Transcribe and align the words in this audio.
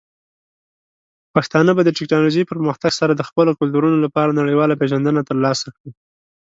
پښتانه 1.33 1.71
به 1.75 1.81
د 1.85 1.89
ټیکنالوجۍ 1.97 2.43
پرمختګ 2.51 2.91
سره 2.99 3.13
د 3.15 3.21
خپلو 3.29 3.51
کلتورونو 3.59 3.97
لپاره 4.05 4.37
نړیواله 4.39 4.77
پیژندنه 4.81 5.21
ترلاسه 5.29 5.67
کړي. 5.75 5.91